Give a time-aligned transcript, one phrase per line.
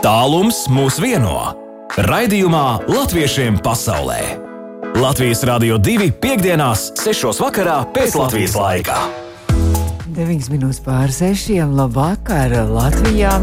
[0.00, 1.50] Tālums mūs vieno.
[2.08, 4.22] Raidījumā Latviešiem pasaulē.
[4.96, 7.42] Latvijas Rādio 2.5.6.
[7.92, 8.96] pēc Latvijas laika.
[10.16, 11.52] 9 minūtes pār 6.
[11.76, 13.34] Labvakar Latvijā!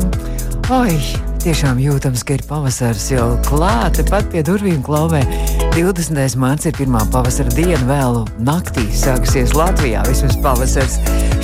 [0.73, 0.97] Oi,
[1.45, 5.21] tiešām jūtams, ka ir pavasars jau klāte pat pie durvīm klauvē.
[5.77, 6.33] 20.
[6.41, 10.01] mārciņa ir pirmā pavasara diena, vēlu naktī sāksies Latvijā.
[10.07, 10.95] Vismaz pavasars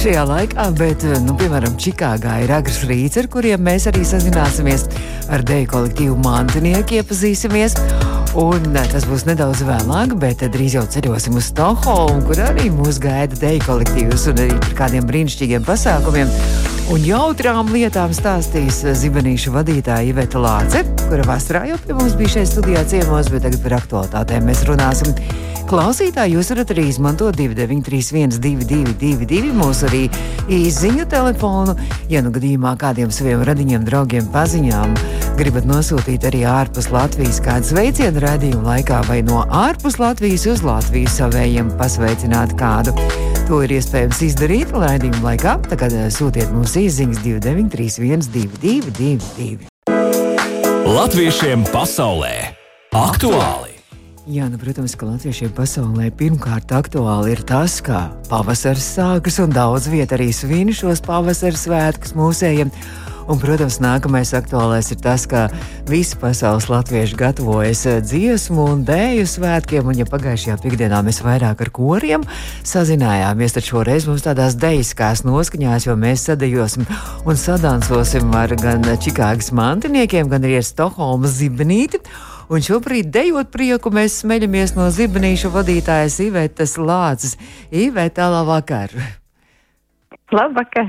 [0.02, 4.88] šajā laikā, bet, nu, piemēram, Čikāgā ir agrs rīts, ar kuriem mēs arī sazināsimies
[5.30, 7.78] ar deju kolektīvu mantinieki, iepazīsimies.
[8.42, 13.38] Un tas būs nedaudz vēlāk, bet drīz jau ceļosim uz Stokholmu, kur arī mūs gaida
[13.38, 16.73] deju kolektīvs un arī par kādiem brīnišķīgiem pasākumiem.
[16.92, 22.50] Un jautrām lietām stāstīs zibenīšu vadītāja Iveta Lāce, kura vasarā jau pie mums bija šeit
[22.52, 25.16] studijā ciemos, bet tagad par aktualitātēm mēs runāsim.
[25.70, 30.02] Klausītāji, jūs varat arī izmantot 2931, 222, mūsu arī
[30.52, 31.78] īsiņu telefonu.
[32.12, 34.98] Ja nu gadījumā kādiem saviem radiņiem, draugiem, paziņām
[35.40, 41.16] gribat nosūtīt arī ārpus Latvijas kādu sveicienu radījumu laikā vai no ārpus Latvijas uz Latviju
[41.16, 42.94] savējiem pasveicināt kādu.
[43.44, 45.58] To ir iespējams izdarīt raidījuma laikā.
[45.68, 49.68] Tagad sūtiet mums īsiņas 2931, 222.
[50.88, 52.32] Latviešiem pasaulē
[52.96, 53.74] aktuāli!
[54.32, 59.90] Jā, nu, protams, ka latviešiem pasaulē pirmkārt aktuāli ir tas, ka pavasaris sākas un daudz
[59.92, 62.72] vietā arī svin šos pavasara svētkus mūsējiem.
[63.24, 65.46] Un, protams, nākamais aktuālais ir tas, ka
[65.88, 69.88] visi pasaules latvieši gatavojas eh, dziesmu un dēļu svētkiem.
[69.88, 72.28] Un, ja pagājušajā piekdienā mēs vairāk ar koriem
[72.68, 76.88] sazinājāmies, tad šoreiz mums tādās dejiskās noskaņās, jo mēs sadejosim
[77.24, 82.04] un sadansosim ar gan Čikāgas mantiniekiem, gan arī ar Stokholmas zibenīti.
[82.52, 87.40] Un šobrīd, dejot prieku, mēs smeļamies no zibenīša vadītājas Ivetas Lācis.
[87.72, 89.23] Iveta, labvakar!
[90.34, 90.88] Labvakar!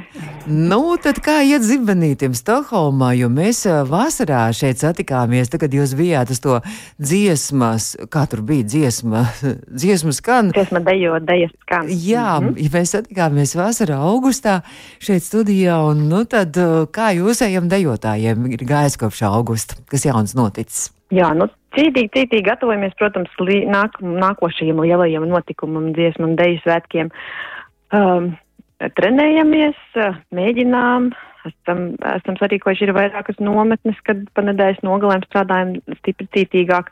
[0.48, 6.32] Nu, tad kā iet zibenītam Stokholmā, jo mēs vasarā šeit satikāmies, tad, kad jūs bijāt
[6.32, 6.58] uz to
[6.96, 9.26] dziesmas, kā tur bija dziesma,
[9.80, 10.48] dziesma skan.
[10.56, 11.90] Dziesma dejo, dejas skan.
[11.92, 12.62] Jā, mm -hmm.
[12.64, 14.60] ja mēs satikāmies vasarā augustā
[14.98, 16.56] šeit studijā, un nu tad
[16.96, 20.92] kā jūsējiem dejotājiem ir gājis kopš augusta, kas jauns noticis?
[21.12, 21.46] Jā, nu,
[21.76, 27.10] cītīgi, cītīgi gatavojamies, protams, lī, nāk, nākošajiem lielajiem notikumam, dziesmu un deju svētkiem.
[27.92, 28.32] Um,
[28.80, 29.78] trenējamies,
[30.34, 31.12] mēģinām.
[31.44, 36.88] Esam, esam sarīkojuši ir vairākas nometnes, kad pa nedēļas nogalēm strādājam stipri cītīgāk.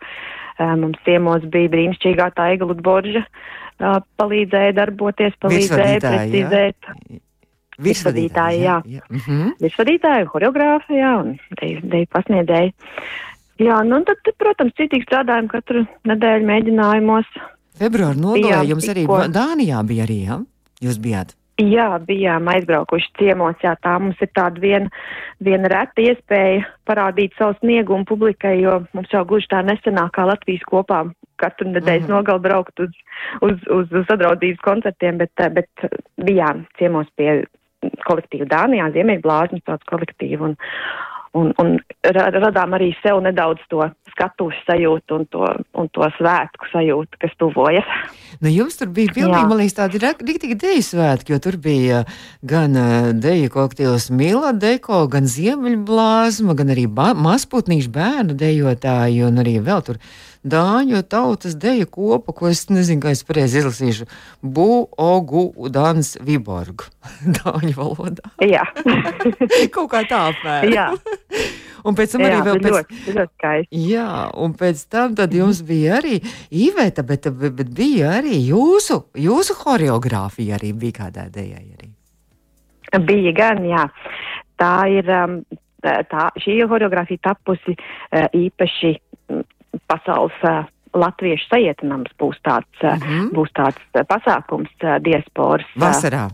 [0.61, 3.25] Mums ciemos bija brīnišķīgā tā Ega Lutborža,
[4.21, 6.93] palīdzēja darboties, palīdzēja precizēt.
[7.83, 8.77] Virsvadītāji, jā.
[8.85, 9.01] jā.
[9.01, 9.03] jā.
[9.09, 9.53] Mm -hmm.
[9.65, 11.37] Virsvadītāji, horeogrāfi, jā, un
[11.89, 12.75] deju pasniedzēji.
[13.63, 17.29] Jā, nu tad, protams, citīgi strādājam katru nedēļu mēģinājumos.
[17.81, 20.43] Februāra nogalē jums arī Dānijā bija arī, jā?
[20.83, 21.33] Jūs bijāt?
[21.61, 24.89] Jā, bijām aizbraukuši ciemos, jā, tā mums ir tāda viena,
[25.45, 30.65] viena reta iespēja parādīt savu sniegumu publikai, jo mums jau gluži tā nesenāk kā Latvijas
[30.71, 31.03] kopā
[31.37, 32.17] katru nedēļas mm -hmm.
[32.17, 32.97] nogalu braukt uz,
[33.43, 35.87] uz, uz, uz sadraudzības koncertiem, bet, bet
[36.17, 37.45] bijām ciemos pie
[38.09, 40.57] kolektīvu Dānijā, Ziemeļblāzmas tāds kolektīvu, un,
[41.39, 45.47] un, un radām arī sev nedaudz to skatuves sajūtu un to,
[45.81, 47.89] un to svētku sajūtu, kas tuvojas.
[48.43, 52.03] Nu, jums tur bija pilnīgi, man liekas, tādi rīktīgi deju svētki, jo tur bija
[52.45, 52.77] gan
[53.23, 60.03] deju kokteils Mila Deko, gan Ziemeļblāzma, gan arī mazputnīšu bērnu dejotāji un arī vēl tur
[60.43, 64.07] dāņu tautas deju kopa, ko es nezinu, kā es pareizi izlasīšu.
[64.43, 66.89] Bu, ogu, dans, viborgu.
[67.41, 68.33] dāņu valodā.
[68.43, 68.65] Jā.
[69.75, 70.73] Kaut kā tā apmēram.
[70.75, 70.89] Jā.
[71.83, 75.97] Un pēc tam jā, arī vēl pēc tam, ļoti jā, un pēc tam jums bija
[75.99, 76.21] arī
[76.55, 81.91] Iveta, bet, bet, bija arī jūsu, jūsu choreogrāfija arī bija kādā dējai arī.
[83.03, 83.89] Bija gan, jā.
[84.63, 85.41] Tā ir, um,
[85.83, 88.95] tā, šī choreogrāfija tapusi uh, īpaši
[89.91, 93.33] pasaules uh, latviešu sajietinams būs tāds, mm -hmm.
[93.33, 95.67] būs tāds pasākums diasporas.
[95.77, 96.29] Vasarā.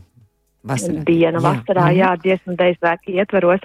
[0.64, 1.04] Vasarā.
[1.04, 3.60] dienu vasarā, jā, jā dziesmu dēļ svētki ietveros,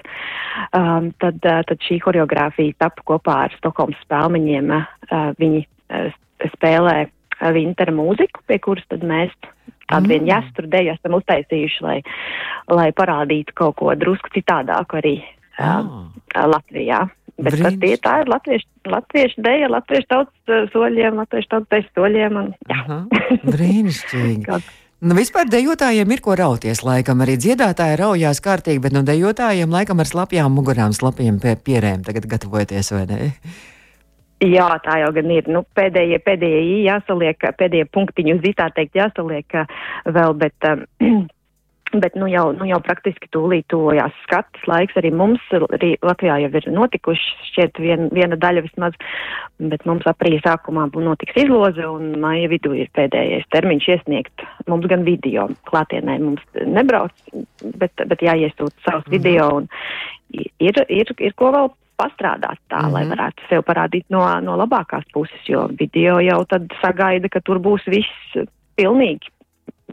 [0.78, 4.70] um, tad, uh, tad šī horeogrāfija tapu kopā ar Stokholmas spēlmeņiem.
[4.72, 6.14] Uh, viņi uh,
[6.54, 7.10] spēlē
[7.54, 9.34] vintera mūziku, pie kuras tad mēs
[9.90, 10.10] tādu mm.
[10.10, 11.98] vienu jāsturu dēļ esam uztaisījuši, lai,
[12.72, 15.16] lai parādītu kaut ko drusku citādāku arī
[15.60, 16.08] uh, oh.
[16.54, 17.08] Latvijā.
[17.42, 22.40] Bet tie, tā ir latviešu, latviešu dēļa, latviešu tautas soļiem, latviešu tautas soļiem.
[22.44, 23.00] Un, jā.
[23.56, 24.62] Brīnišķīgi.
[25.04, 26.80] Nu, vispār dejotājiem ir ko rauties.
[26.86, 32.06] Laikam arī dziedātāji raujās kārtīgi, bet nu, dejotājiem laikam ar slapjām mugurām, slapjiem pie pierēm
[32.08, 33.20] tagad gatavoties, vai ne?
[34.44, 35.50] Jā, tā jau gan ir.
[35.52, 39.58] Nu, pēdējie, pēdējie jāsaliek, pēdējie punktiņi uz tā teikt jāsaliek
[40.06, 40.86] vēl, bet um,
[41.94, 44.96] Bet nu jau, nu jau praktiski tūlīt tuvojās skatas laiks.
[44.98, 48.98] Arī mums arī Latvijā jau ir notikuši šķiet vien, viena daļa vismaz,
[49.62, 55.06] bet mums aprīļa sākumā notiks izloze un māja vidū ir pēdējais termiņš iesniegt mums gan
[55.06, 55.46] video.
[55.70, 57.14] Klātienē mums nebrauc,
[57.78, 59.14] bet, bet jāiesūt savus mm.
[59.14, 59.70] video un
[60.34, 61.70] ir, ir, ir ko vēl
[62.02, 62.94] pastrādāt tā, mm -hmm.
[62.94, 67.62] lai varētu sev parādīt no, no labākās puses, jo video jau tad sagaida, ka tur
[67.62, 69.30] būs viss pilnīgi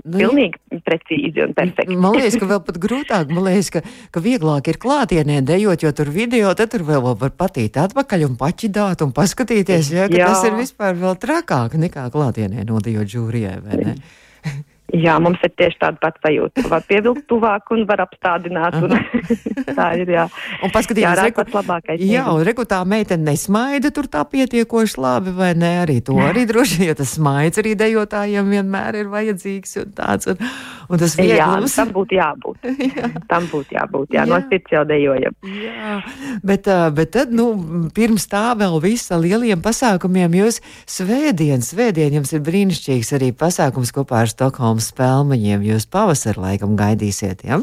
[0.04, 1.96] Nu, Pilnīgi precīzi un perfekti.
[2.00, 3.82] Man liekas, ka vēl pat grūtāk, man liekas, ka,
[4.14, 8.38] ka vieglāk ir klātienē dejot, jo tur video, tad tur vēl var patīt atpakaļ un
[8.40, 10.32] paķidāt un paskatīties, ja, ka Jā.
[10.32, 13.96] tas ir vispār vēl trakāk nekā klātienē nodejot žūrijai, vai ne?
[14.96, 16.64] Jā, mums ir tieši tāda pati sajūta.
[16.70, 18.76] Var pievilkt tuvāk un var apstādināt.
[18.80, 18.94] Un
[19.78, 20.24] tā ir, jā.
[20.64, 22.02] Un paskatījās, jā, reku, labākais.
[22.02, 25.72] Jā, un reku tā meitene nesmaida tur tā pietiekoši labi, vai ne?
[25.84, 30.30] Arī to arī droši, jo tas smaids arī dejotājiem vienmēr ir vajadzīgs un tāds.
[30.32, 30.42] Un,
[30.90, 31.74] un tas vieglums.
[31.78, 32.68] Jā, tam būtu jābūt.
[32.96, 33.12] jā.
[33.30, 34.26] Tam būtu jābūt, jā, jā.
[34.30, 35.36] no sirds jau dejojam.
[35.46, 36.00] Jā,
[36.46, 36.66] bet,
[36.96, 37.46] bet tad, nu,
[37.94, 40.60] pirms tā vēl visa lieliem pasākumiem jūs
[40.90, 46.74] svētdien, svētdien jums ir brīnišķīgs arī pasākums kopā ar Stokholmu uz spēlmeņiem jūs pavasar laikam
[46.80, 47.60] gaidīsiet, ja?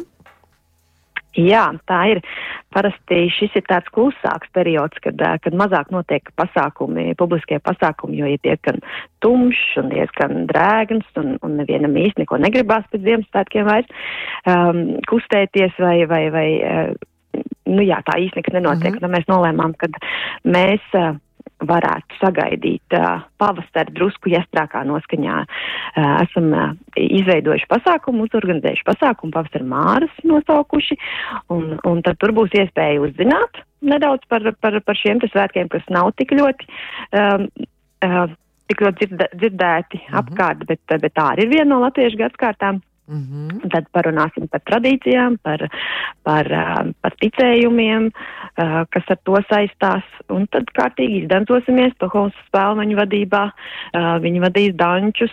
[1.38, 2.24] Jā, tā ir.
[2.74, 8.42] Parasti šis ir tāds klusāks periods, kad, kad mazāk notiek pasākumi, publiskie pasākumi, jo ir
[8.44, 8.82] diezgan
[9.24, 13.94] tumšs un diezgan drēgns un, un nevienam īsti neko negribās pēc Ziemassvētkiem vairs
[14.52, 16.92] um, kustēties vai, vai, vai uh,
[17.72, 18.92] nu jā, tā īsti nekas nenotiek.
[18.92, 19.06] Mm -hmm.
[19.08, 19.90] Tad mēs nolēmām, ka
[20.46, 21.16] mēs uh,
[21.66, 22.96] varētu sagaidīt
[23.42, 25.38] pavasari drusku iestrākā noskaņā.
[25.98, 26.52] Esam
[27.02, 31.00] izveidojuši pasākumu, uzorganizējuši pasākumu, pavasari māras nosaukuši,
[31.54, 36.12] un, un tad tur būs iespēja uzzināt nedaudz par, par, par šiem svētkiem, kas nav
[36.18, 36.70] tik ļoti.
[37.14, 37.48] Um,
[38.06, 38.28] uh,
[38.68, 40.18] Tik ļoti dzird, dzirdēti mm -hmm.
[40.20, 42.82] apkārt, bet, bet tā arī ir viena no latviešu gadskārtām.
[43.08, 43.70] Mm -hmm.
[43.72, 45.70] Tad parunāsim par tradīcijām, par,
[46.24, 46.48] par,
[47.02, 48.12] par ticējumiem,
[48.90, 50.04] kas ar to saistās.
[50.30, 53.52] Un tad kārtīgi izdancosimies Tohovas spēlmeņu vadībā.
[54.22, 55.32] Viņi vadīs dančus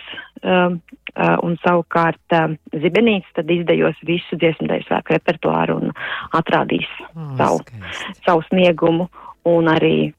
[1.43, 2.35] un savukārt
[2.71, 5.91] zibenīts tad izdejos visu dziesmdēļu svēku repertuāru un
[6.31, 8.21] atrādīs oh, savu, skaisti.
[8.25, 9.09] savu sniegumu.
[9.45, 10.13] Un arī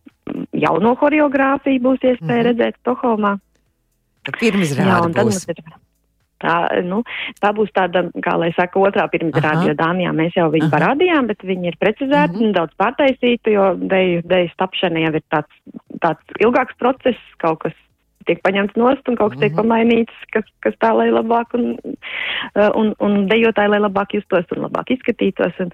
[0.52, 2.46] jauno horeogrāfiju būs iespēja mm -hmm.
[2.48, 3.38] redzēt Stokholmā.
[4.40, 5.48] Pirmizrāde būs.
[5.48, 5.62] Ir,
[6.46, 6.56] Tā,
[6.86, 7.02] nu,
[7.42, 10.74] tā būs tāda, kā lai saka, otrā pirmizrāde, jo Dānijā mēs jau viņu Aha.
[10.76, 12.44] parādījām, bet viņi ir precizēti, uh mhm.
[12.44, 12.52] -huh.
[12.52, 15.60] nedaudz pārtaisīti, jo deju, deju tapšana jau ir tāds,
[16.04, 17.74] tāds ilgāks process, kaut kas
[18.26, 19.60] tiek paņemts nost un kaut kas tiek mhm.
[19.62, 21.76] pamainīts, kas, kas tā, lai labāk un,
[22.54, 25.58] un, un dejotāji, lai labāk justos un labāk izskatītos.
[25.64, 25.72] Un,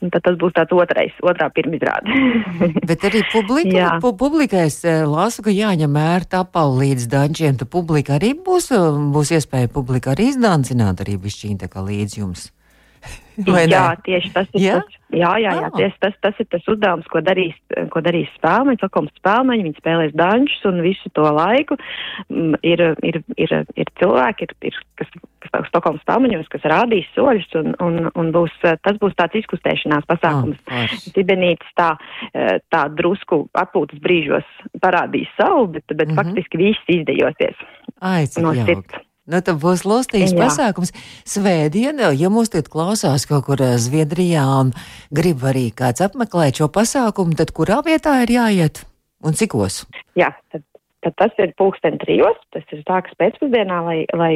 [0.00, 2.10] un tad tas būs tāds otrais, otrā pirmizrāde.
[2.90, 7.60] Bet arī publika, pu, publikai es eh, lasu, ka jāņem mērta apav līdz dančiem.
[7.60, 8.72] Tu publika arī būs,
[9.14, 12.50] būs iespēja publika arī izdancināt arī bišķīn tā kā līdz jums.
[13.44, 14.78] Jā, tieši tas ir jā?
[14.80, 14.96] tas.
[15.14, 15.76] Jā, jā, jā oh.
[15.76, 17.54] tieši tas, tas ir tas uzdevums, ko darīs,
[17.92, 19.66] ko darīs spēlmeņi, Stokholmas spēlmeņi.
[19.68, 21.78] Viņi spēlēs dančus un visu to laiku.
[22.26, 25.14] Mm, ir, ir, ir, ir cilvēki, ir, ir, kas,
[25.46, 30.58] kas Stokholmas spēlmeņos, kas rādīs soļus un, un, un būs, tas būs tāds izkustēšanās pasākums.
[30.66, 31.92] Oh, Zibenītis tā,
[32.74, 34.48] tā drusku atpūtas brīžos
[34.82, 36.22] parādīs savu, bet, bet mm -hmm.
[36.22, 37.66] faktiski viss izdejosies.
[38.00, 39.05] Ai, no sirds.
[39.26, 40.44] Nu, tad būs lustīgs Jā.
[40.44, 40.92] pasākums.
[41.26, 44.70] Svētdien, ja mūs tagad klausās kaut kur eh, Zviedrijā un
[45.14, 48.84] grib arī kāds apmeklēt šo pasākumu, tad kurā vietā ir jāiet
[49.26, 49.82] un cikos?
[50.18, 50.62] Jā, tad
[51.06, 54.32] tad tas ir pulksten trijos, tas ir sākas pēcpusdienā, lai, lai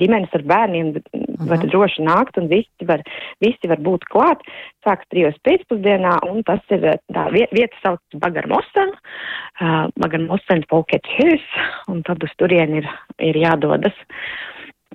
[0.00, 1.48] ģimenes ar bērniem mhm.
[1.50, 3.04] var droši nākt un visi var,
[3.44, 4.44] visi var būt klāt.
[4.86, 11.44] Sākas trijos pēcpusdienā un tas ir tā vieta sauc Bagarmosen, uh, Bagarmosen Folket Hus,
[11.92, 12.88] un tad uz turien ir,
[13.22, 13.96] ir jādodas.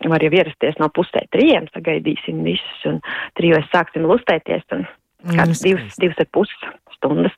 [0.08, 3.00] Var jau ierasties no pusē trījiem, sagaidīsim visus un
[3.40, 4.86] trijos sāksim lustēties un
[5.34, 6.52] kāds divas, divas ar pus
[6.98, 7.34] stundas.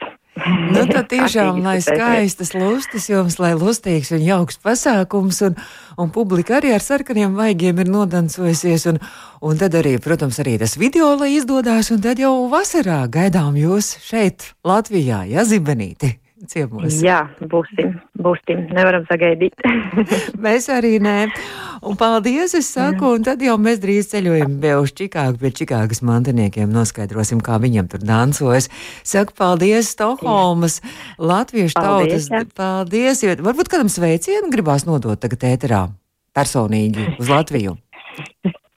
[0.45, 5.57] Nu, tad tiešām, lai skaistas lustas jums, lai lustīgs un jauks pasākums, un,
[5.99, 9.01] un publika arī ar sarkaniem vaigiem ir nodancojusies, un,
[9.45, 13.95] un tad arī, protams, arī tas video, lai izdodās, un tad jau vasarā gaidām jūs
[14.05, 16.15] šeit, Latvijā, ja zibenīti
[16.47, 17.01] ciemos.
[17.03, 19.55] Jā, būsim, būsim, nevaram sagaidīt.
[20.45, 21.17] mēs arī nē.
[21.87, 26.03] Un paldies, es saku, un tad jau mēs drīz ceļojam vēl uz Čikāgu, pie Čikāgas
[26.05, 28.67] mantiniekiem, noskaidrosim, kā viņam tur dancojas.
[29.07, 30.81] Saku paldies, Stokholmas,
[31.17, 32.55] latviešu paldies, tautas, jā.
[32.59, 35.85] paldies, jo varbūt kādam sveicienu gribās nodot tagad ēterā
[36.35, 37.77] personīgi uz Latviju.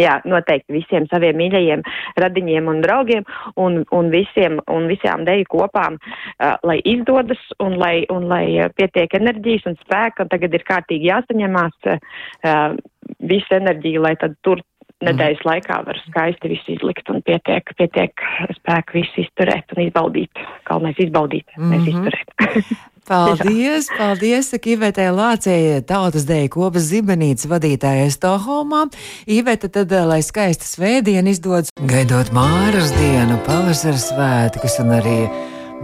[0.00, 1.84] jā, noteikti visiem saviem mīļajiem
[2.22, 3.26] radiņiem un draugiem
[3.56, 9.18] un, un, visiem, un visām deju kopām, uh, lai izdodas un lai, un lai pietiek
[9.20, 10.26] enerģijas un spēka.
[10.26, 12.78] Un tagad ir kārtīgi jāsaņemās uh,
[13.20, 14.62] visu enerģiju, lai tad tur
[15.04, 18.26] nedēļas laikā var skaisti visu izlikt un pietiek, pietiek
[18.56, 20.44] spēku visu izturēt un izbaudīt.
[20.68, 21.72] Galvenais izbaudīt, mm -hmm.
[21.74, 22.76] nevis izturēt.
[23.06, 28.88] Paldies, paldies, saka Ivetē Lācēja, tautas deja kopas zibenītes vadītājai Stokholmā.
[29.30, 35.20] Iveta tad, eh, lai skaista svētdiena izdodas, gaidot Māras dienu, pavasara svētkus un arī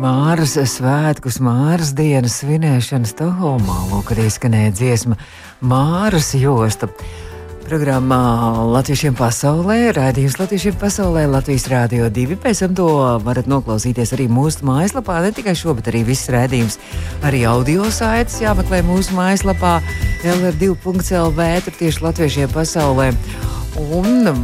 [0.03, 3.79] Māras svētkus, Māras dienas svinēšanu Stokholmā.
[3.93, 5.17] Lūk, arī skanēja dziesma
[5.63, 6.89] Māras josta
[7.65, 8.19] programmā
[8.69, 12.37] Latviešiem pasaulē, raidījums Latviešiem pasaulē, Latvijas Rādio 2.
[12.43, 12.87] Pēc tam to
[13.25, 16.79] varat noklausīties arī mūsu mājaslapā, ne tikai šo, bet arī viss raidījums.
[17.27, 19.79] Arī audio saites jāmeklē mūsu mājaslapā
[20.23, 23.13] LR2.CLV, tur tieši Latviešiem pasaulē.
[23.83, 24.35] Un,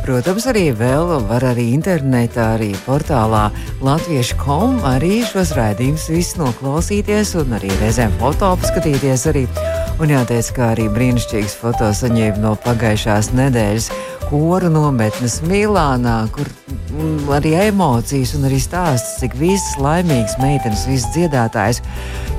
[0.00, 3.50] Protams, arī vēl var arī internetā, arī portālā
[3.84, 9.28] latviešu.com arī šos raidījumus visus noklausīties un arī reizēm foto apskatīties.
[9.28, 9.44] Arī
[10.00, 13.90] Un jāteic, ka arī brīnišķīgs foto saņēma no pagājušās nedēļas
[14.30, 16.48] koru nometnes Milānā, kur
[17.36, 21.82] arī emocijas un arī stāsts, cik visas laimīgas meitenes, visas dziedātājas,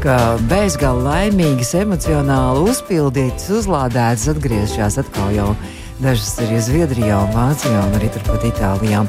[0.01, 0.17] ka
[0.49, 5.53] bezgalīgi laimīgas, emocionāli uzpildītas, uzlādētas, atgriežas atkal jau.
[6.01, 9.05] Dažas ir Zviedrijā, Vācijā un arī turpat Itālijā.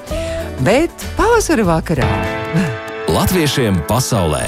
[0.60, 2.10] Bet pavasara vakarā
[3.08, 4.44] Latviešiem pasaulē!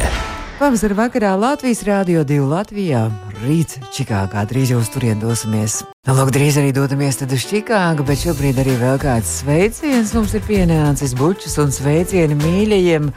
[0.61, 3.09] Pavasara vakarā Latvijas Rādio 2 Latvijā.
[3.43, 5.81] Rīt Čikāgā drīz jau uz turien dosimies.
[6.07, 10.45] Nu, lūk, drīz arī dodamies uz Čikāgu, bet šobrīd arī vēl kāds sveiciens mums ir
[10.47, 13.11] pienācis bučus un sveicieni mīļajiem.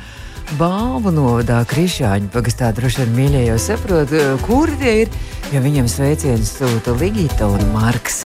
[0.58, 4.14] Balvu novadā Krišāņu pagastā droši vien mīļie jau saprot,
[4.48, 5.18] kur tie ir,
[5.52, 8.24] jo viņam sveicienus sūta Ligita un Marks.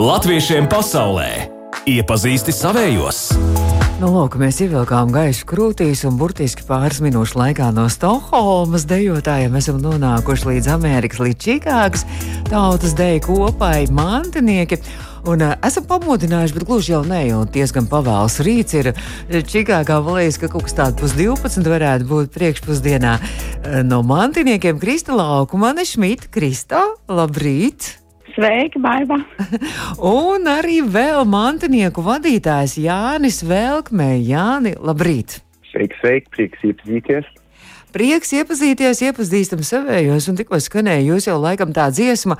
[0.00, 1.30] Latviešiem pasaulē
[1.88, 3.77] iepazīsti savējos!
[3.98, 9.80] Nu, lūk, mēs ievilkām gaišu krūtīs un burtiski pāris minūšu laikā no Stokholmas dejotājiem esam
[9.82, 12.06] nonākuši līdz Amerikas, līdz Čikāgas
[12.46, 14.78] tautas deju kopai mantinieki.
[15.26, 18.94] Un uh, esam pamodinājuši, bet gluži jau ne, jo diezgan pavēls rīts ir.
[19.50, 23.18] Čikāgā valīs, ka kaut kas tāds pus 12 varētu būt priekšpusdienā.
[23.18, 27.96] Uh, no mantiniekiem Krista Laukuma, Šmita, Krista, labrīt!
[28.38, 29.16] Sveiki, Baiba!
[29.98, 34.12] Un arī vēl mantinieku vadītājs Jānis Velkmē.
[34.22, 35.40] Jāni, labrīt!
[35.72, 37.26] Sveiki, sveiki, prieks iepazīties!
[37.88, 42.36] Prieks iepazīties, iepazīstam savējos, un tikko skanēja jūs jau laikam tā dziesma,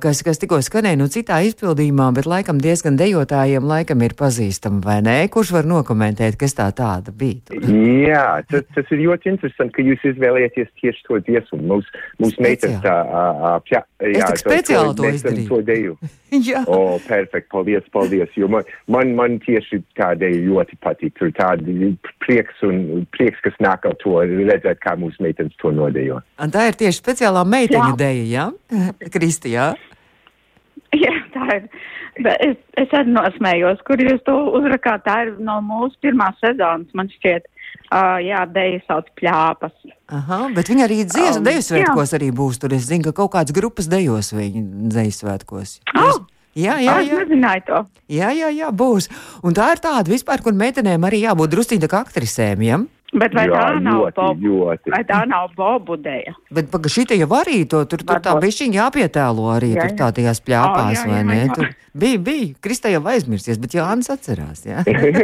[0.00, 4.96] kas, kas tikko skanēja no citā izpildījumā, bet laikam diezgan dejotājiem laikam ir pazīstama, vai
[5.04, 5.16] nē?
[5.32, 7.60] Kurš var nokomentēt, kas tā tāda bija?
[7.68, 11.60] Jā, tas, tas ir ļoti interesanti, ka jūs izvēlēties tieši to dziesmu.
[11.68, 15.48] Mums, mums meitenes tā, uh, jā, jā, es speciāli to, to izdarīju.
[15.52, 15.96] To deju.
[16.48, 16.64] jā.
[16.64, 21.14] O, oh, perfekt, paldies, paldies, jo man, man, man tieši tā deja ļoti patīk.
[21.20, 21.92] Tur tādi
[22.24, 24.16] prieks un prieks, kas nāk ar to
[24.62, 26.20] redzēt, kā mūsu meitenes to nodejo.
[26.40, 28.46] Un tā ir tieši speciālā meiteņu deja, jā?
[29.14, 29.72] Kristi, jā?
[30.92, 31.68] Jā, tā ir.
[32.22, 35.06] Bet es, es arī nosmējos, kur jūs to uzrakāt.
[35.06, 37.48] Tā ir no mūsu pirmās sezonas, man šķiet.
[37.92, 39.72] Uh, jā, deja sauc pļāpas.
[40.12, 42.20] Aha, bet viņi arī dzies, um, deju svētkos jā.
[42.20, 42.60] arī būs.
[42.60, 45.80] Tur es zinu, ka kaut kādas grupas dejos viņu deju svētkos.
[45.96, 46.22] Oh!
[46.52, 47.16] Jā, jā, jā.
[47.16, 47.78] Es nezināju to.
[48.12, 49.08] Jā, jā, jā, būs.
[49.40, 52.64] Un tā ir tāda vispār, kur meitenēm arī jābūt drusciņā kā aktrisēm.
[52.66, 52.80] Ja?
[53.12, 54.46] Bet vai Jā, tā nav ļoti, bobu?
[54.48, 54.92] ļoti.
[54.94, 56.32] Vai tā nav bobu dēļa?
[56.56, 59.96] Bet paga, šitie jau arī to, tur, tur tā bišķiņa jāpietēlo arī Jā, tur jā.
[59.98, 61.36] tā tajās pļāpās, O, jā, vai jā, ne?
[61.42, 61.50] jā.
[61.58, 62.48] Tur bija, bija.
[62.64, 64.80] Kristā jau aizmirsies, bet Jānis atcerās, jā.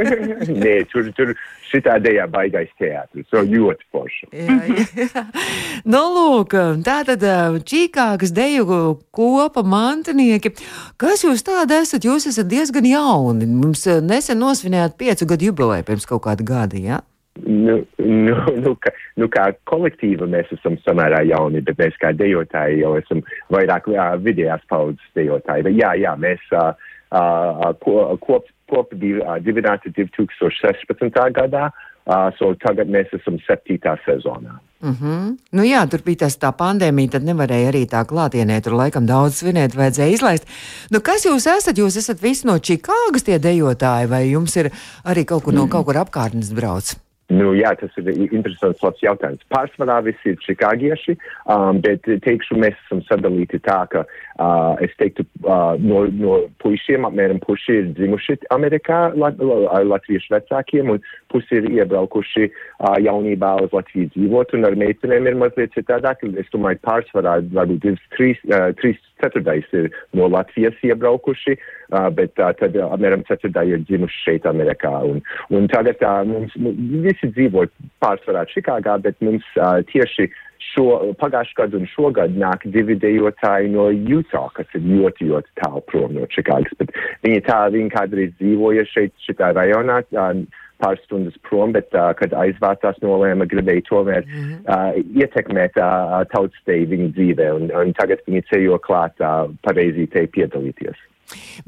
[0.66, 1.32] Nē, tur, tur
[1.72, 4.30] šitā dejā baigais teātris, so ļoti forši.
[4.36, 5.24] Jā, jā.
[5.96, 7.24] nu, lūk, tā tad
[7.72, 8.68] Čīkāgas deju
[9.16, 10.52] kopa mantinieki.
[11.00, 12.04] Kas jūs tādi esat?
[12.04, 13.48] Jūs esat diezgan jauni.
[13.48, 17.00] Mums nesen nosvinējāt piecu gadu jubileju pirms kaut kāda gada, jā?
[17.46, 22.82] Nu, nu, nu, kā, nu, kā kolektīva mēs esam samērā jauni, bet mēs kā dejotāji
[22.82, 25.68] jau esam vairāk uh, vidējās paudzes dejotāji.
[25.68, 26.72] Bet, jā, jā, mēs uh,
[27.12, 31.20] uh, ko, kop, kop div, uh, dibināti 2016.
[31.36, 34.58] gadā, uh, so tagad mēs esam septītā sezonā.
[34.78, 35.36] Uh -huh.
[35.50, 39.42] nu, jā, tur bija tas tā pandēmija, tad nevarēja arī tā klātienē, tur laikam daudz
[39.42, 40.46] svinēt, vajadzēja izlaist.
[40.90, 41.78] Nu, kas jūs esat?
[41.78, 44.70] Jūs esat visi no Čikāgas tie dejotāji, vai jums ir
[45.04, 47.07] arī kaut kur no kaut kur apkārtnes brauc?
[47.28, 49.42] Nu, jā, tas ir interesants labs jautājums.
[49.52, 51.12] Pārsvarā visi ir čikāgieši,
[51.52, 57.04] um, bet teikšu, mēs esam sadalīti tā, ka uh, es teiktu, uh, no, no puišiem
[57.04, 63.58] apmēram puši ir dzimuši Amerikā lat, ar latviešu vecākiem, un pusi ir iebraukuši uh, jaunībā
[63.66, 66.24] uz Latviju dzīvot, un ar meitenēm ir mazliet citādāk.
[66.40, 72.38] Es domāju, pārsvarā varbūt divas, trīs, uh, trīs ceturtais ir no Latvijas iebraukuši, uh, bet
[72.38, 74.92] uh, tad uh, apmēram ceturtā ir dzimuši šeit Amerikā.
[75.08, 75.22] Un,
[75.54, 77.66] un tagad uh, mums visi dzīvo
[78.04, 80.28] pārsvarā Čikāgā, bet mums uh, tieši
[80.68, 85.82] šo pagājušā gadu un šogad nāk divi dejotāji no Utah, kas ir ļoti, ļoti tālu
[85.88, 86.92] prom no Čikāgas, bet
[87.24, 90.02] viņi tā, viņi kādreiz dzīvoja šeit, šitā rajonā.
[90.12, 90.32] Tā,
[90.78, 94.60] pāris stundas prom, bet, uh, kad aizvācās nolēma, gribēja tomēr mm -hmm.
[94.70, 100.26] uh, ietekmēt uh, tautstēju viņu dzīvē, un, un tagad viņi ceļo klāt uh, pareizi te
[100.36, 101.00] piedalīties.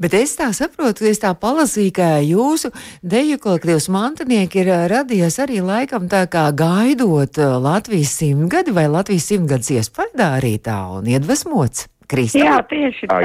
[0.01, 2.71] Bet es tā saprotu, es tā palasīju, ka jūsu
[3.05, 9.69] deju kolektīvs mantinieki ir radies arī laikam tā kā gaidot Latvijas simtgadi vai Latvijas simtgads
[9.75, 11.87] iespējā arī tā un iedvesmots.
[12.11, 12.41] Kristā?
[12.43, 13.21] Jā, tieši tā.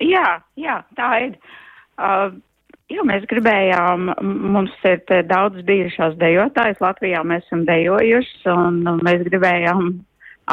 [0.00, 1.34] Jā, jā, tā ir.
[1.96, 2.30] Uh,
[2.92, 9.98] jo mēs gribējām, mums ir daudz bijušās dejotājas, Latvijā mēs esam dejojuši, un mēs gribējām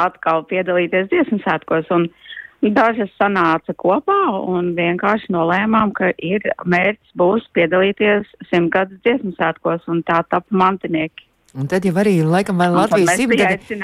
[0.00, 1.88] atkal piedalīties dziesmu svētkos.
[1.94, 2.23] Un, uh,
[2.72, 10.00] Dažas sanāca kopā un vienkārši nolēmām, ka ir mērķis būs piedalīties simtgadus dziesmu svētkos un
[10.08, 11.26] tā tapa mantinieki.
[11.54, 13.76] Un tad jau arī laikam vēl Latvijas simtgadi.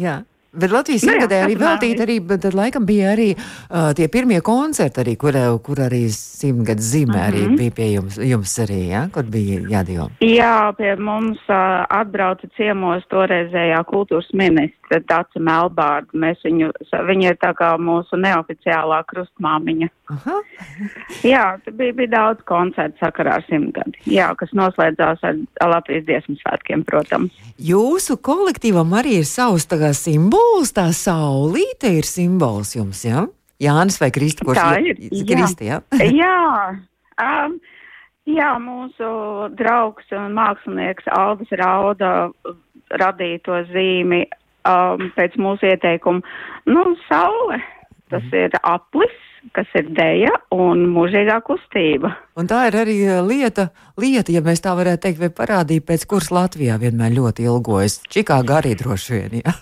[0.00, 0.20] Jā.
[0.50, 4.40] Bet Latvijas nu simtgadē arī veltīt, arī, bet tad laikam bija arī uh, tie pirmie
[4.42, 7.28] koncerti, arī, kur, kur arī simtgads zīmē mm -hmm.
[7.28, 7.56] arī mhm.
[7.56, 10.08] bija pie jums, jums arī, ja, kur bija jādīvo.
[10.20, 16.10] Jā, pie mums uh, atbrauca ciemos toreizējā kultūras ministra Daca Melbārda.
[16.18, 16.72] Mēs viņu,
[17.10, 19.90] viņa ir tā kā mūsu neoficiālā krustmāmiņa.
[20.10, 20.38] Aha.
[21.32, 25.36] Jā, bija, bija daudz koncertu sakarā ar simtgadi, jā, kas noslēdzās ar,
[25.70, 27.36] Latvijas dziesmu svētkiem, protams.
[27.62, 33.24] Jūsu kolektīvam arī ir savs tagad simbols simbols, tā saulīte ir simbols jums, jā?
[33.24, 33.28] Ja?
[33.60, 34.96] Jānis vai Kristi, kurš tā ir?
[35.28, 35.80] Kristi, jā.
[36.22, 36.78] jā,
[37.20, 37.58] um,
[38.24, 39.10] jā, mūsu
[39.58, 42.30] draugs un mākslinieks Aldis Rauda
[43.00, 44.24] radīja to zīmi
[44.68, 46.22] um, pēc mūsu ieteikuma.
[46.70, 47.60] Nu, saule,
[48.12, 48.38] tas mm.
[48.44, 49.18] ir aplis,
[49.56, 52.12] kas ir deja un mūžīgā kustība.
[52.38, 56.30] Un tā ir arī lieta, lieta, ja mēs tā varētu teikt, vai parādīja, pēc kuras
[56.34, 58.00] Latvijā vienmēr ļoti ilgojas.
[58.12, 59.54] Čikāga arī droši vien, jā.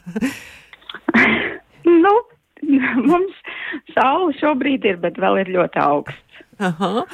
[2.04, 2.14] nu,
[3.10, 3.44] mums
[3.94, 6.24] saule šobrīd ir, bet vēl ir ļoti augsts.
[6.58, 7.04] Aha.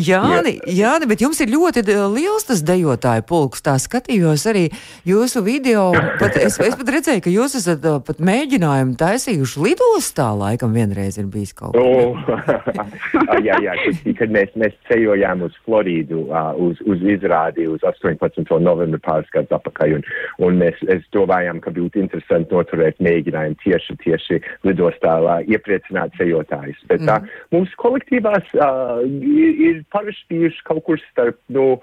[0.00, 3.60] Jāni, Jāni, bet jums ir ļoti liels tas dejotāju pulks.
[3.64, 4.62] Tā skatījos arī
[5.04, 5.90] jūsu video.
[6.20, 10.30] Pat, es, es pat redzēju, ka jūs esat pat mēģinājumu taisījuši lidostā.
[10.38, 13.44] Laikam vienreiz ir bijis kaut kas tāds.
[13.48, 13.74] jā, jā,
[14.16, 18.40] kad mēs, mēs ceļojām uz Floridu, uh, uz, uz izrādi uz 18.
[18.64, 19.98] novembra pāris gadus atpakaļ.
[19.98, 20.08] Un,
[20.48, 20.80] un mēs
[21.12, 26.82] domājām, ka būtu interesanti noturēt mēģinājumu tieši, tieši lidostā, lai iepriecinātu ceļotājus.
[26.88, 27.12] Bet mm.
[27.12, 28.48] uh, mums kolektīvās.
[28.56, 29.82] Uh, ir,
[30.30, 31.78] bijuši kaut kur starp nu,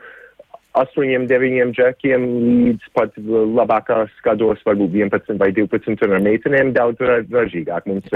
[0.77, 2.25] astoņiem, deviņiem džekiem
[2.65, 3.15] līdz pat
[3.57, 7.87] labākās gados, varbūt 11 vai 12, un ar meitenēm daudz ražīgāk.
[7.91, 8.07] Mums,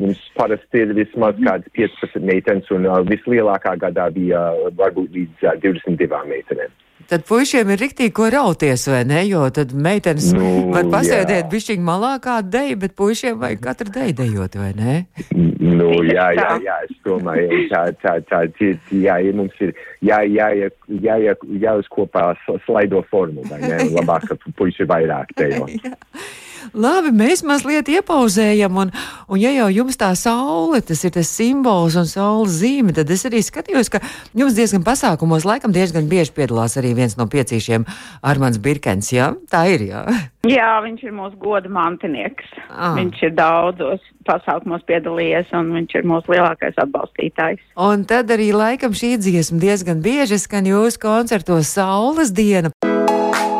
[0.00, 4.46] mums parasti ir vismaz kāds 15 meitenes, un vislielākā gadā bija
[4.80, 6.78] varbūt līdz 22 meitenēm.
[7.10, 9.24] Tad puišiem ir riktīgi ko rauties, vai ne?
[9.26, 14.14] Jo tad meitenes nu, var pasēdēt bišķiņu malā kādu deju, bet puišiem vajag katru deju
[14.20, 14.94] dejot, vai ne?
[15.34, 19.74] Nu, jā, jā, jā, es domāju, tā, tā, tā, tā, jā, ja mums ir
[20.06, 20.70] jā, jā, jā,
[21.00, 22.28] jā, jā, jāuz kopā
[22.68, 23.82] slaido formu, vai ne?
[23.90, 25.66] Labāk, ka puiši vairāk dejo.
[26.74, 28.92] Labi, mēs mazliet iepauzējam, un,
[29.28, 33.24] un ja jau jums tā saule, tas ir tas simbols un saules zīme, tad es
[33.28, 34.02] arī skatījos, ka
[34.36, 37.86] jums diezgan pasākumos laikam diezgan bieži piedalās arī viens no piecīšiem
[38.26, 39.32] Armāns Birkens, jā?
[39.50, 40.04] Tā ir, jā?
[40.48, 42.48] Jā, viņš ir mūsu goda mantinieks.
[42.70, 42.94] Ah.
[42.96, 47.62] Viņš ir daudzos pasākumos piedalījies, un viņš ir mūsu lielākais atbalstītājs.
[47.80, 52.72] Un tad arī laikam šī dziesma diezgan bieži skan jūsu koncertos Saules diena.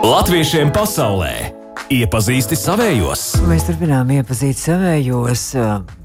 [0.01, 1.60] Latviešiem pasaulē!
[1.89, 3.23] Iepazīsti savējos!
[3.49, 5.45] Mēs turpinām iepazīt savējos.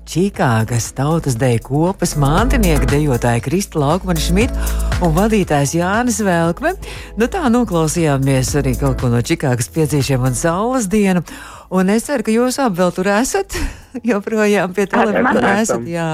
[0.05, 4.67] Čikāgas tautas deju kopas mantinieka dejotāja Krista Laukmana Šmita
[5.03, 6.75] un vadītājs Jānis Velkme.
[7.19, 11.25] Nu tā noklausījāmies arī kaut ko no Čikāgas piecīšiem un saules dienu.
[11.73, 13.55] Un es ceru, ka jūs abi vēl tur esat.
[14.09, 15.85] Joprojām pie telefona esat.
[15.89, 16.09] Jā.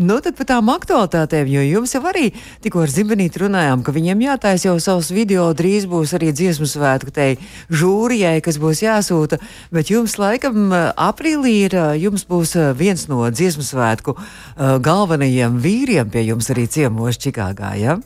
[0.00, 2.30] Nu, tad par tām aktualitātēm, jo jums jau arī
[2.64, 7.12] tikko ar Zibinīti runājām, ka viņiem jātaisa jau savus video, drīz būs arī dziesmu svētku
[7.14, 7.36] tei
[7.68, 9.40] žūrijai, kas būs jāsūta.
[9.72, 14.16] Bet jums laikam aprīlī ir, jums būs viens no dziesmu svētku
[14.56, 18.00] galvenajiem vīriem pie jums arī ciemos Čikāgā, ja?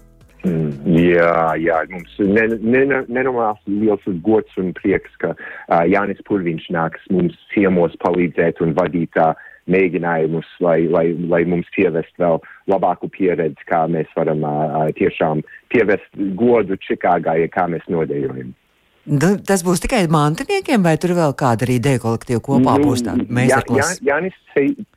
[0.45, 7.39] Mm, jā, jā, mums nenormāls liels gods un prieks, ka uh, Jānis Purviņš nāks mums
[7.55, 9.33] ciemos palīdzēt un vadīt uh,
[9.73, 15.41] mēģinājumus, lai, lai, lai mums pievest vēl labāku pieredzi, kā mēs varam uh, tiešām
[15.73, 18.53] pievest godu Čikāgai, kā mēs nodējojam.
[19.05, 23.05] Nu, tas būs tikai mantiniekiem, vai tur vēl kāda arī ideja kolektīva kopā nu, būs
[23.05, 23.99] tāda meistarklasa?
[24.01, 24.39] Jā, Jānis,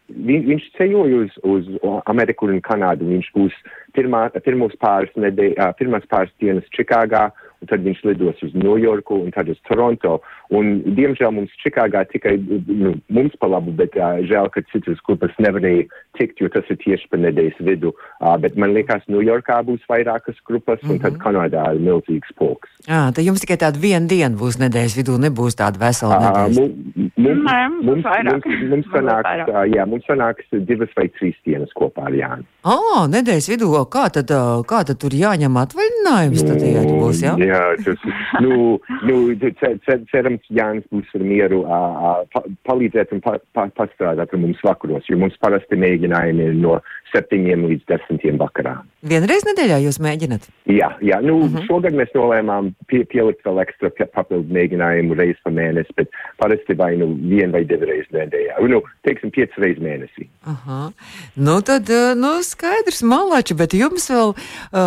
[0.09, 1.67] viņ, viņš ceļoja uz, uz
[2.09, 3.07] Ameriku un Kanādu.
[3.11, 3.57] Viņš būs
[3.97, 7.27] pirmā, pirmos pāris nedēļ, pirmās pāris dienas Čikāgā
[7.61, 10.17] un tad viņš lidos uz Ņujorku un tad uz Toronto.
[10.55, 15.33] Un, diemžēl mums Čikāgā tikai nu, mums pa labu, bet uh, žēl, ka citas grupas
[15.43, 15.87] nevarēja
[16.19, 17.93] tikt, jo tas ir tieši pa nedēļas vidu.
[18.21, 21.03] Uh, bet man liekas, Ņujorkā būs vairākas grupas, un mm -hmm.
[21.03, 22.69] tad Kanādā ir milzīgs pulks.
[22.87, 26.47] Jā, tad jums tikai tāda viena diena būs nedēļas vidū, nebūs tāda vesela nedēļa.
[26.47, 31.73] Uh, mums, mums, mums, mums, mums, sanāks, uh, jā, mums sanāks divas vai trīs dienas
[31.75, 32.47] kopā ar Jāni.
[32.63, 34.31] Oh, nedēļas vidū, kā tad,
[34.67, 36.43] kā tad tur jāņem atvaļinājums?
[36.47, 38.03] Tad, ja būs, jā, jā tas,
[38.43, 39.17] nu, nu,
[39.61, 44.43] cer, cer, cerams, Jānis būs ar mieru uh, pa, palīdzēt un pa, pa, pastrādāt ar
[44.43, 46.77] mums vakaros, jo mums parasti mēģinājumi ir no
[47.13, 48.77] septiņiem līdz desmitiem vakarā.
[49.07, 50.47] Vienreiz nedēļā jūs mēģināt?
[50.71, 51.19] Jā, jā.
[51.23, 51.65] Nu, uh -huh.
[51.67, 56.95] šogad mēs nolēmām pie, pielikt vēl ekstra papildu mēģinājumu reizi pa mēnesi, bet parasti vai
[56.97, 58.59] nu vien vai divi reizes nedēļā.
[58.67, 60.27] Nu, teiksim, piecas reizes mēnesī.
[60.45, 60.91] Aha.
[61.35, 64.33] Nu, tad, nu, skaidrs, malači, bet jums vēl,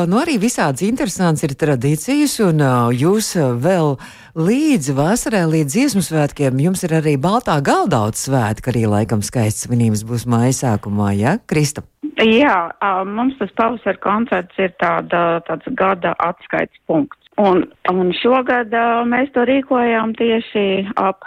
[0.06, 2.60] nu, arī visādas interesants ir tradīcijas, un
[2.92, 3.96] jūs vēl
[4.38, 10.04] līdz vasarai, līdz dziesmu svētkiem, jums ir arī Baltā galdauts svētki, arī laikam skaists svinības
[10.06, 11.82] būs māja sākumā, ja, Krista?
[12.20, 12.70] Jā,
[13.08, 17.16] mums tas pavasara koncerts ir tāda, tāds gada atskaits punkts.
[17.40, 18.74] Un, un šogad
[19.08, 21.24] mēs to rīkojām tieši ap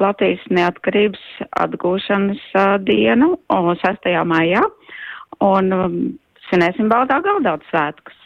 [0.00, 1.20] Latvijas neatkarības
[1.60, 2.40] atgūšanas
[2.86, 4.08] dienu, 6.
[4.24, 4.62] maijā,
[5.44, 5.74] un
[6.48, 8.16] svinēsim Baltā galdauts svētkus,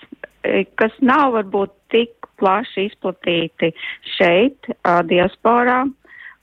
[0.80, 3.72] kas nav varbūt tik plaši izplatīti
[4.16, 4.72] šeit,
[5.11, 5.85] diasporā.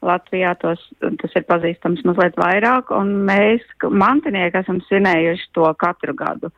[0.01, 0.81] Latvijā tos,
[1.21, 6.49] tas ir pazīstams mazliet vairāk, un mēs, mantinieki, esam svinējuši to katru gadu.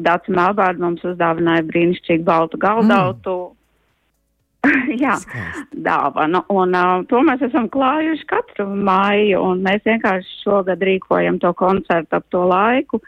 [0.00, 3.36] Dācis Melbārds mums uzdāvināja brīnišķīgu baltu galdautu.
[3.36, 3.58] Mm.
[5.02, 5.14] Jā,
[5.72, 6.42] dāvanu.
[6.50, 12.18] Un uh, to mēs esam klājuši katru māju, un mēs vienkārši šogad rīkojam to koncertu
[12.18, 13.00] ap to laiku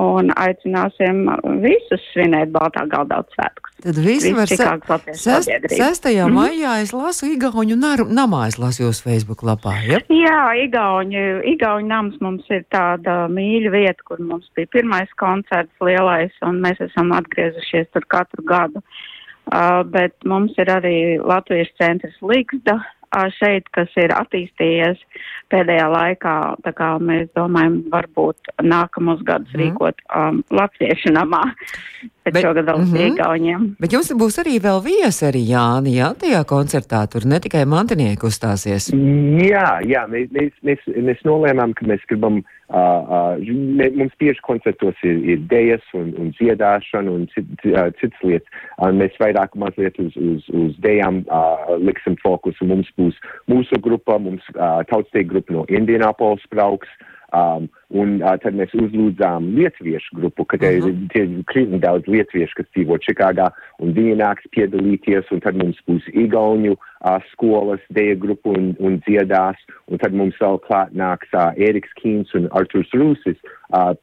[0.00, 1.24] un aicināsim
[1.62, 3.72] visus svinēt Baltā galdauts svētkus.
[3.86, 5.08] Tad visi var sekot.
[5.16, 6.08] 6.
[6.10, 6.36] Mm.
[6.36, 10.00] maijā es lasu Igauņu namā, es lasu jūsu Facebook lapā, ja?
[10.12, 16.34] Jā, Igauņu, Igauņu nams mums ir tāda mīļa vieta, kur mums bija pirmais koncerts lielais,
[16.44, 18.84] un mēs esam atgriezušies tur katru gadu.
[19.46, 22.80] Uh, bet mums ir arī Latvijas centrs Līgsda,
[23.38, 25.00] šeit, kas ir attīstījies
[25.52, 26.34] pēdējā laikā.
[26.64, 29.62] Tā kā mēs domājam, varbūt nākamos gadus mm.
[29.62, 31.42] rīkot um, Latviešu namā.
[32.26, 33.12] Bet šogad vēl mm -hmm.
[33.12, 33.66] Igauniem.
[33.80, 37.06] Bet jums būs arī vēl viesi arī Jāni, jā, tajā koncertā.
[37.06, 38.90] Tur ne tikai mantinieki uzstāsies.
[39.46, 44.98] Jā, jā, mēs, mēs, mēs, mēs nolēmām, ka mēs gribam Uh, uh, mums tieši koncertos
[45.06, 48.50] ir, ir dējas un, un dziedāšana un cit, uh, citas lietas.
[48.80, 52.66] Uh, mēs vairāk mazliet uz, uz, uz dējām uh, liksim fokusu.
[52.66, 56.90] Mums būs mūsu grupa, mums uh, tautsteig grupa no Indianapolis brauks.
[57.30, 61.06] Um, un uh, tad mēs uzlūdzām lietuviešu grupu, kad uh -huh.
[61.14, 66.02] ir krietni daudz lietuviešu, kas dzīvo Čikāgā, un viņi nāks piedalīties, un tad mums būs
[66.12, 71.54] igauņu uh, skolas, dēja grupu un, un dziedās, un tad mums vēl klāt nāks uh,
[71.54, 73.38] Ēriks Kīns un Arturs Rūsis
[73.70, 73.94] uh,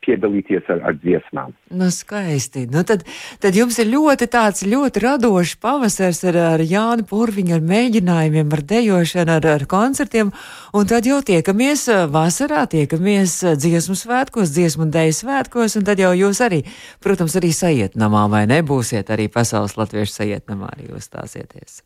[0.00, 1.54] piedalīties ar, ar dziesmām.
[1.70, 2.66] Nu, skaisti.
[2.66, 3.04] Nu, tad,
[3.38, 8.62] tad jums ir ļoti tāds ļoti radošs pavasars ar, ar Jānu Purviņu, ar mēģinājumiem, ar
[8.62, 10.32] dejošanu, ar, ar koncertiem,
[10.74, 16.00] un tad jau tiekamies vasarā, tiekamies tiekamies eh, dziesmu svētkos, dziesmu dēļu svētkos, un tad
[16.00, 16.64] jau jūs arī,
[17.04, 21.82] protams, arī sajietnamā vai nebūsiet arī pasaules latviešu sajietnamā arī uzstāsieties.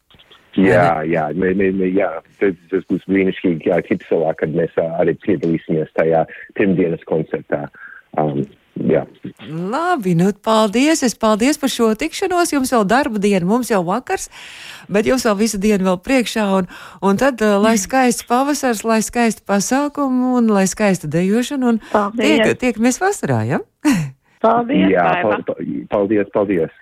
[0.59, 2.11] Jā, jā, mē, mē, mē, jā.
[2.41, 6.25] Tas, tas būs brīnišķīgi, Kipselā, kad mēs arī piedalīsimies tajā
[6.59, 7.69] pirmdienas koncertā.
[8.19, 8.43] Um,
[8.79, 9.05] Jā.
[9.49, 11.03] Labi, nu paldies.
[11.07, 12.53] Es paldies par šo tikšanos.
[12.55, 14.29] Jums vēl darba diena, mums jau vakars,
[14.93, 16.45] bet jums vēl visa diena vēl priekšā.
[16.61, 16.69] Un,
[17.03, 21.75] un tad, lai skaists pavasars, lai skaisti pasākumi un lai skaista dejošana.
[21.75, 21.83] Un
[22.19, 23.65] tiek, tiekamies vasarā, ja?
[24.39, 24.93] Paldies!
[24.93, 25.07] Jā,
[25.91, 26.75] paldies, paldies!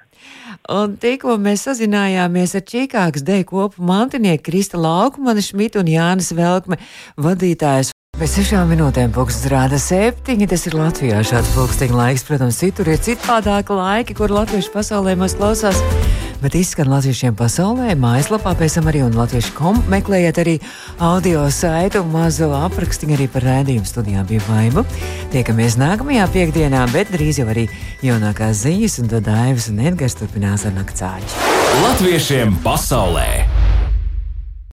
[0.72, 6.76] Un tikko mēs sazinājāmies ar Čikāgas deju kopu mantinieku Krista Laukmanu, Šmitu un Jānis Velkme
[7.16, 7.95] vadītājs.
[8.16, 10.46] Pēc sešām minūtēm pulkstenis rāda septiņi.
[10.48, 12.22] Tas ir Latvijā šāds pulksteņa laiks.
[12.24, 15.82] Protams, citur ir citādāki laiki, kur latviešu pasaulē mūs klausās.
[16.40, 20.54] Bet izskan latviešiem pasaulē, mājaslapā pēc tam arī un latviešu kom meklējiet arī
[20.96, 24.86] audio saitu un mazo aprakstiņu arī par rēdījumu studijā bija vaibu.
[25.34, 27.66] Tiekamies nākamajā piekdienā, bet drīz jau arī
[28.04, 31.36] jaunākās ziņas un tad Aivas un Edgars turpinās ar naktsāļu.
[31.84, 33.55] Latviešiem pasaulē!